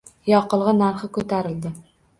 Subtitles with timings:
[0.29, 1.77] Yoqilg`i narxi ko`tarildi